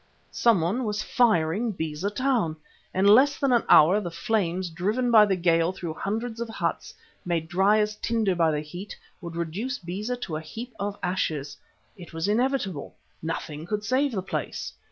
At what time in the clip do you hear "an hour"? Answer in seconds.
3.53-4.01